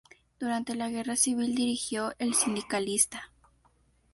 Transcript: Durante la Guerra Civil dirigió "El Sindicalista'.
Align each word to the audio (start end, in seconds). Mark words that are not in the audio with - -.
Durante 0.39 0.73
la 0.73 0.89
Guerra 0.89 1.15
Civil 1.15 1.53
dirigió 1.53 2.15
"El 2.17 2.33
Sindicalista'. 2.33 3.31